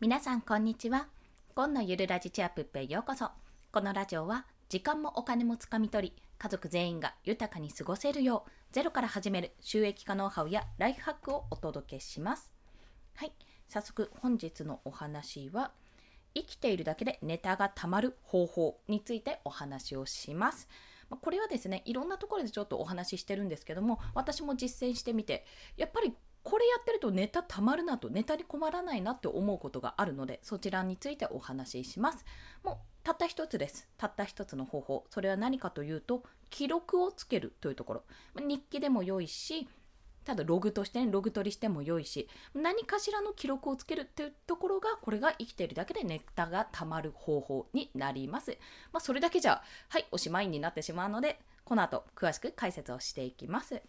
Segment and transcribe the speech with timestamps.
[0.00, 1.08] 皆さんこんにちは。
[1.56, 3.32] 今のゆるラジチアップへようこそ。
[3.72, 12.48] このラジオは時間もお金もつかみ取り家族全員が豊かに過ごせるようゼロから始める収益化ノウハウやライフハックをお届けします。
[13.16, 13.32] はい。
[13.68, 15.72] 早速本日のお話は
[16.32, 20.68] 生きているだけでネタがたまる方法についてお話をします。
[21.20, 25.44] これはですねいろんなところでちょっとお話ししてるんですけども私も実践してみて
[25.76, 26.14] やっぱり
[26.48, 32.24] これやってるとネタたまるなとネタに困らないなって思うことがあるのでそちらについてお話しします。
[32.64, 33.86] もうたった一つです。
[33.98, 35.04] たった一つの方法。
[35.10, 38.02] それは何かというと記録をつけるというところ。
[38.40, 39.68] 日記でも良いし
[40.24, 48.58] ただログとして、ね、ログ取りしても良いし何かしらの記録をつけるっていうところがこれが生きているだけでネタがたまる方法になります、
[48.92, 53.80] まあ、それだけじゃはいおしまいになってしまうのでこの後詳しく解説をしていきます。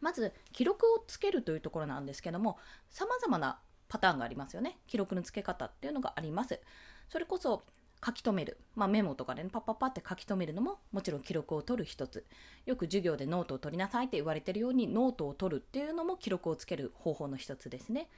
[0.00, 2.58] まず記録をつけるというところなんですけども
[2.90, 4.78] 様々なパターンがありますよね。
[4.86, 6.60] 記録のつけ方っていうのがあります。
[7.08, 7.62] それこそ
[8.04, 12.26] 書き留める、まあ、メモとかで、ね、パッパッパって書き留めるのももちろん記録を取る一つ。
[12.66, 18.08] よく授業でノートを取りなさいって言われてるようにノートを取るっていうのも記録をつける方法の一つですね。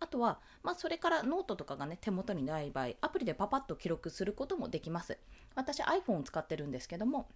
[0.00, 5.18] あとは、まあ、それからノートとかがね手元にない場合アプリでパパッと記録することもできます。
[5.54, 7.28] 私 iPhone を使ってるんですけども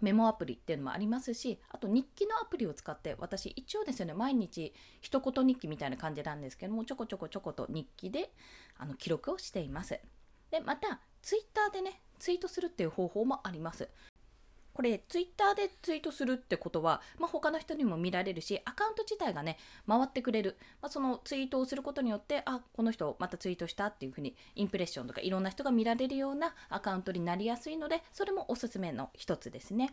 [0.00, 8.30] メモアプリっていうのもありますしあと日記のアプリを使って私一応ですよね毎日一言日記みたいな感じなんですけどもちょこちょこちょこと日記で
[8.78, 9.98] あの記録をしています。
[10.50, 13.88] でまたツイッターでねツイートするっていう方法もあります。
[14.72, 29.92] これツイッターでツイートするってことは、まあ、他の人にも見られるしアカウント自体がね回ってくれる、まあ、そのツイートをすることによってあこの人またツイートしたっていうふうにインプレッションとかいろんな人が見られるようなアカウントになりやすいのでそれもおすすめの一つですね。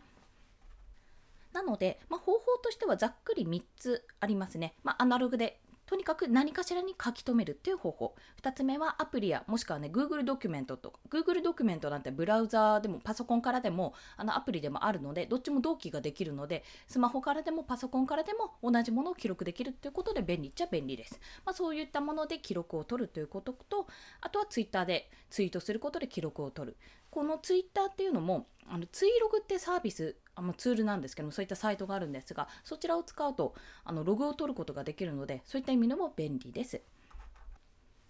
[1.52, 4.74] なので、まあ、方法としてはざっくり3つありますね。
[4.84, 8.14] まあ、アナログでとにかく何かしらに書き留めるっていう方法。
[8.42, 21.18] 2つ目はアプリやもしくはね Google ドキュメントと Google ドキュメントなんてブラウザーでもパソコンからでもあのアプリでもあるのでどっちも同期ができるのでスマホからでもパソコンからでも同じものを記録できるっていうことで便利っちゃ便利です。
[21.46, 23.86] まあ、そういったもので記録を取るということと
[24.20, 26.76] あとは Twitter でツイートすることで記録を取る。
[27.10, 33.54] この Twitter っていうのもあのツイログってサービスあのツールなんですけどもそういったサイトがあるんですがそちらを使うと
[33.84, 36.80] あのログを取ることができるのでそういった意味でも便利です。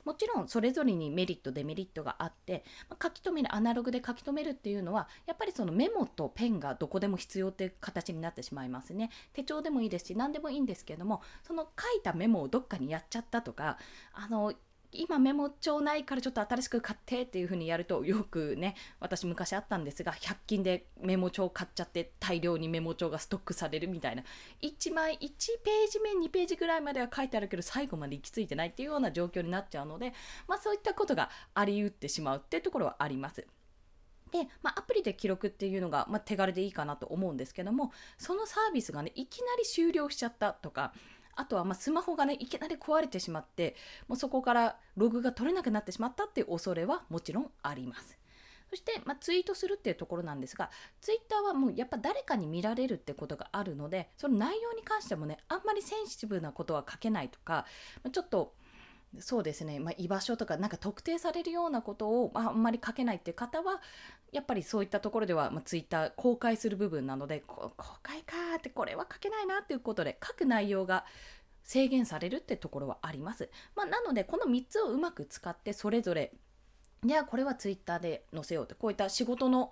[0.04, 13.76] もちろんそれぞれにメリットデメリットがあって、ま書き留めるアナログで書き留めるっていうのはやっぱりそのメモとペンがどこでも必要っていう形になってしまいますね手帳でもいいですし何でもいいんですけどもその書いたメモをどっかにやっちゃったとか
[14.14, 14.54] あの
[14.90, 24.22] 今メモ帳ないからちょっと新しく買ってっていう風にやるとよくね私昔あったんですが100均でメモ帳買っちゃって大量にメモ帳がストックされるみたいな
[24.62, 30.14] 1枚1ページ目2ページぐらいまでは書いてあるけど最後まで行き着いてないっていうような状況になっちゃうので
[30.46, 33.46] まあそういったことがありうってしまうっていうところはあります。
[34.30, 40.92] で、まあ、アプリで記録っていうのが、まあ、手軽でいいかなと思うんですけどもそのサービスがねいきなり終了しちゃったとか
[41.38, 43.76] あとはまスマホがねいきなり壊れてしまって
[44.08, 48.18] もうそこからログが取れなくなってしまったっていう恐れはもちろんあります。
[48.70, 57.64] そして、まあ、ツイートするっていうところなんですが、ツイッターはもうやっぱ誰かに見られるってことがあるので、その内容に関してもね、あんまりセンシティブなことは書けないとか、
[58.12, 58.52] ちょっと
[59.20, 63.80] そうですね、まあ、居場所とかなんか特定されるようなことを、あ、あんまり書けないっていう方は
[64.32, 71.04] やっぱりそういったところでは、まあ、ツイッター公開する部分なので公開かってこれは書けないなっていうことで書く内容が
[71.64, 73.50] 制限されるってところはあります。
[73.76, 76.32] まあ、なのでこの3つをうまく使ってそれぞれ
[77.04, 79.70] じゃあこれはツイッターで載せようってこういった仕事の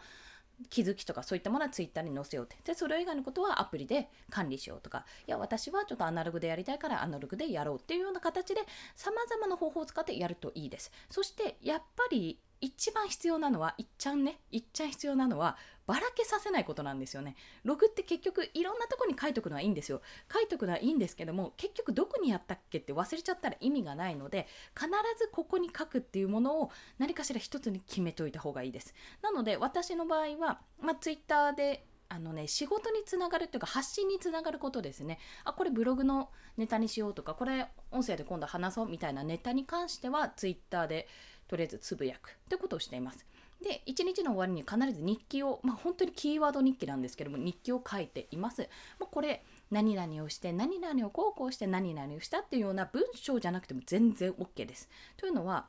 [0.71, 2.57] 気づきとかそういったものはツイッターに載せようって。
[2.65, 5.05] でそれ以外のことはアプリで管理しようとか。
[5.27, 8.61] いや私はちょっとアナログでやりたいからアナログでやろうっていうような形で
[8.95, 10.91] さまざまな方法を使ってやるといいです。
[11.11, 14.41] そしてやっぱり一番必要なのはいっちゃんね。
[14.51, 15.57] いっちゃん必要なのは
[15.87, 17.37] ばらけさせないことなんですよね。
[17.65, 20.03] ログって結局いろんなとこに書いとくのはいいんですよ。
[20.33, 28.95] 書いとくのはいいんですけども結局どこにやったっけって忘れちゃったら意味がないので必ずここに書くっていうものを何かしら一つに決めておいた方がいいです。
[29.23, 35.19] なので私の場合は、まあ、Twitter であのね、仕事につながるっていうか発信につながることですね。
[35.45, 41.09] あ、これブログのネタにしようとか、これ音声で今度話そうみたいなネタに関しては Twitter で
[41.49, 43.27] とりあえずつぶやくってことをしています。
[43.63, 48.69] で1日の終わりに必ず日記を、まあ、本当にキーワード日記なんですけども日記を書いています。
[48.99, 54.89] まあ、これ何々をして何々をこうこうして何々をしたっていうような文章じゃなくても全然 OK です。
[55.17, 55.67] というのは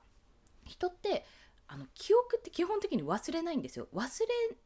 [0.66, 1.26] 人って
[1.68, 3.88] あの記憶って基本的に忘れないんですよ。
[3.94, 4.08] 忘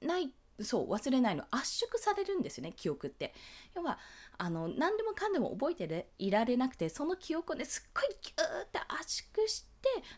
[0.02, 0.34] れない
[0.64, 3.34] そう忘れないの圧縮されるんですよね記憶って
[3.76, 3.98] 要は
[4.38, 9.71] あの何でもかんでも覚えていられなくてその記憶をねすっごいギューって圧縮して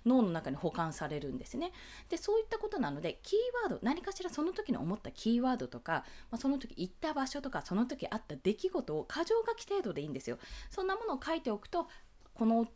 [0.06, 1.72] 脳の中に保管されるんですね。
[2.10, 10.38] でそういったことなのでキーワード何かしらその時に思ったキーワードとか、まあ、その時行った場所とかその時あった出来事を過剰書き程度でいいんですよ。
[10.70, 11.88] そんなものを書いておくと
[12.34, 12.68] この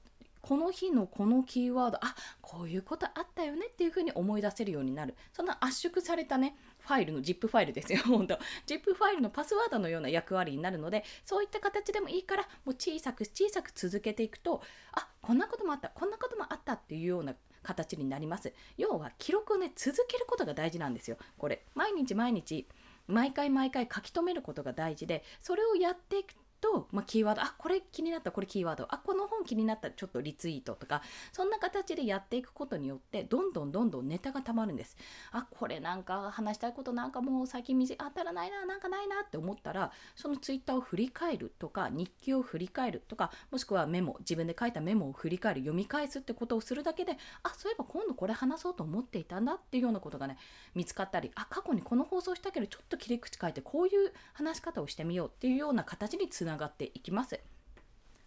[0.42, 6.56] この日のこのキーワードあこういうことあったよねっていうふうに思い出せるようになるその圧縮されたね
[6.88, 8.36] ファイルの ZIP ファイルですよ、 本当
[8.66, 14.62] ZIP ファイルのパスワードのような役割になるので、そういった形でもいいから、もう小さく小さく続けていくと、
[14.94, 18.54] あこんなこともあった、こんなこともあったっていうような形になります。
[18.78, 21.66] 要は記録をね、続けることが大事なんですよ、これ。
[21.76, 22.68] 毎日毎日
[23.08, 31.02] 毎回毎回書き留めることが大事でそれをやっていくと、まあ、キーワードあこれ気になったこれキーワードあこの本気になったちょっとリツイートとか
[31.32, 34.98] そんな形でやっていくことによってどんどんどんどんネタがたまるんです。
[35.32, 50.38] あこれなんか話したいことなんかもう最近当たらないななんかないなって思ったらそのツイッターを振り返るとか日記を振り返るとかもしくはメモ自分で書いたメモを振り返る読み返すってことをするだけであそういえば今度これ話そうと思っていたんだっていうようなことがね
[50.76, 57.40] 見つかったりあ過去にこの放送したけどちょっと切り口変えてこういう話し方をしてみようっていうような形につながっていきます。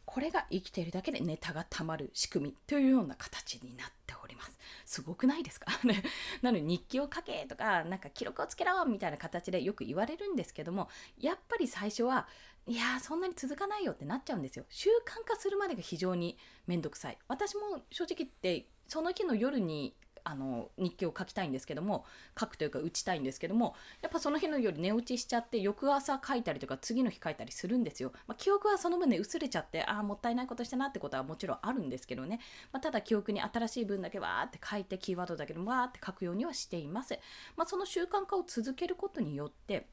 [0.05, 4.59] これが生きているだけでネタがたまる仕組みというような形になっております。
[4.85, 5.67] すごくないですか？
[6.43, 12.27] なので日記を書けとか、なんか記録をつけろみたいな形でよく言われるんですけども、やっぱり最初は、
[12.67, 14.65] いやーそんなに続かないよってなっちゃうんですよ。
[14.69, 16.37] 習慣化するまでが非常に
[16.67, 17.19] めんどくさい。
[17.29, 19.95] 私も正直言って、その日の夜に
[20.25, 22.05] あの日記を書きたいんですけども
[22.39, 32.41] 書くというか打ちたいんですけどもやっぱその日の夜寝落ちしちゃって翌朝書いたりとか次の日書いたりするんですよ、まあ、記憶はその分で薄れちゃってああもったいないことしたなってことはもちろんあるんですけどね、
[32.73, 37.19] まあ、ただ記憶に新しい分だけわーって書いてキーワードだけでわーって書くようにはしています、
[37.57, 39.89] まあ、その習慣化を続けることによって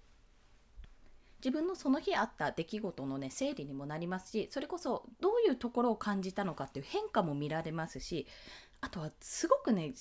[1.40, 8.28] 自分のその日あった出来事のね整理にもなりますしそれこそどういうところを感じたのかっていう変化も見られますし
[8.82, 9.94] あとはすごくね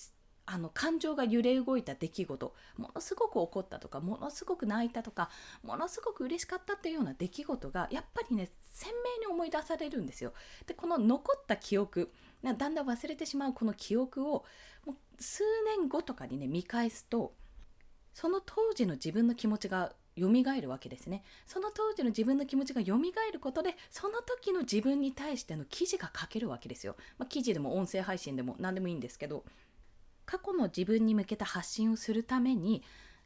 [0.46, 5.28] あの感情が揺れ動いた出来事ものすごく怒ったとかものすごく泣いたとか
[5.62, 10.32] ものすごく嬉しかったっていうような出来事がやっぱりね鮮明に思い出されるんですよ。
[10.66, 12.12] でこの残った記憶
[12.42, 14.44] だんだん忘れてしまうこの記憶を
[14.84, 15.42] もう数
[15.78, 17.34] 年後とかにね見返すと
[18.14, 20.28] その当時の自分の気持ちが蘇
[20.60, 29.44] るわけですねその当時の自分の気持ちが蘇ることでその時の自分に対しての記事が書けるわけですよ、まあ、記事でも音声配信でも何でもいいんですけど
[30.26, 32.82] 過去の自分に向けた発信をするために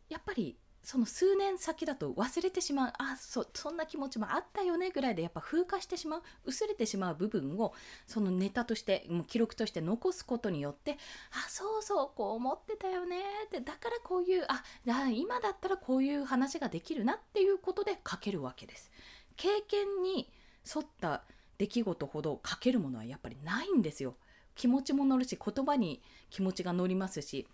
[0.09, 7.75] やっぱりその数年先だと忘れてしまうあそそんな気持ちもあったよねぐらいでやっぱ風化してしまう薄れてしまう部分を
[8.07, 10.97] そのネタとしてもう記録として残すことによって
[11.33, 14.63] あそうそうこう思ってたよねってだからこういうあ
[15.11, 18.91] 今だったらこういう話ができるなっていうことで書けるわけです。
[19.37, 20.31] 経験に
[20.75, 21.23] 沿った
[21.59, 24.17] 出来事ほど書けるものはやっぱりないんですよ。
[24.55, 27.47] 気持ちも乗るし言葉に気持ちが乗りますし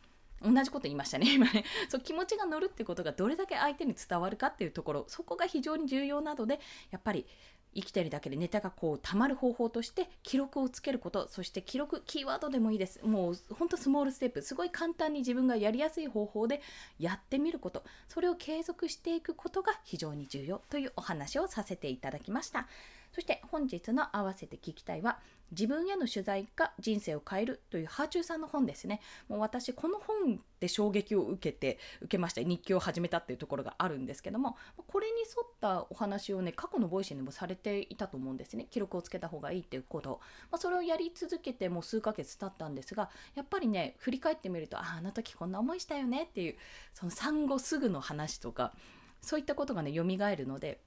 [0.42, 1.64] 同じこと言いましたね今ね。
[1.88, 6.60] そう気持ちが乗るってことがどれだけ相手に伝わるかっていうところそこが非常に重要なので
[6.90, 7.26] やっぱり
[7.74, 13.00] 生きてるだけでネタがこう溜まる方法として記録をつけることそして記録キーワードでもいいです。
[13.04, 14.42] もうほんとスモールステップ。
[14.42, 16.62] すごい簡単に自分がやりやすい方法で
[16.98, 17.84] やってみること。
[18.08, 22.66] それを継続していくことが非常に重要というお話をさせていただきました。
[23.12, 25.18] そして本日の合わせて聞きたいは
[25.52, 29.00] 自分への取材が人生を変えるというはあちゅうさんの本ですね。
[29.28, 46.56] もう私この本で衝撃を受けて受けました日記を始めたっていうところがあるんですけどもこれに沿ったお話をね過去の Voicy でもされていたと思うんですね記録をつけた方がいいっていうことまあ、それをやり続けてもう数ヶ月経ったんですがやっぱりね振り返ってみるとああの時こんな思いしたよねっていう
[46.94, 48.72] その産後すぐの話とか
[49.20, 50.80] そういったことがね蘇るので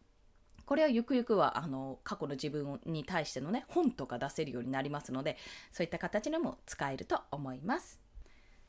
[0.69, 5.35] これはゆくゆくはあの過去の自分に対してのね本とか出せるようになりますので
[5.71, 7.99] そういった形でも使えると思います。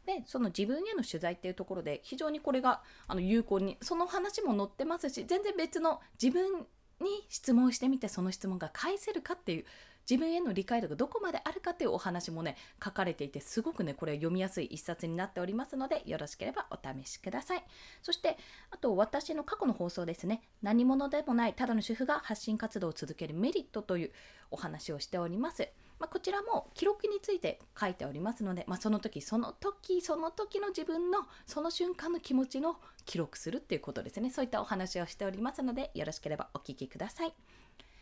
[0.06, 6.60] でその自分への取材っていうところで非常にこれがあの有効にその話も載ってますし全然別の自分
[7.02, 9.66] に質問してみてその質問が返せるかっていう
[10.10, 17.64] 自分への理解度がどこまであるかというお話もね書かれていてすごくねこれ読みやすい一冊になっておりますのでよろしければお試しください。
[18.02, 18.36] そして
[18.72, 20.42] あと私の過去の放送ですね。
[20.62, 24.10] 何者でもないただの主婦が発信活動を続けるメリットという
[24.50, 25.68] お話をしております。
[26.00, 34.30] まあ、こちらも記録について書いておりますので、まあ、その時その時その時の自分のその瞬間の気持ちの記録するっていうことですね。
[34.30, 37.34] そういったお話をしておりますのでよろしければお聞きください。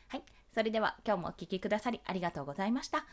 [0.08, 0.38] はい。
[0.52, 3.07] それでは今日もお聴きくださりありがとうございました。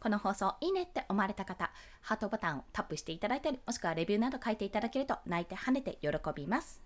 [0.00, 1.70] この放送いいねって思われた方、
[2.02, 6.82] ハートボタンをタップしていただいたり、もしくはレビューなど書いていただけると泣いて跳ねて喜びます。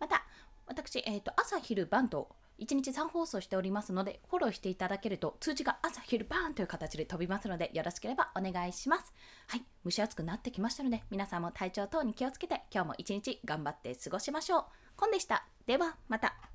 [0.00, 0.24] また、
[0.66, 9.12] 私、えーと、朝昼晩と1日3放送しておりますので、フォローしていただけると通知が朝昼バーンという形で飛びますので、よろしければお願いします。
[9.48, 14.64] はい、蒸し暑くなってきましたので、皆さんも体調等に気をつけて、今日も一日頑張って過ごしましょう。
[14.96, 15.46] コンでした。
[15.66, 16.51] では、また。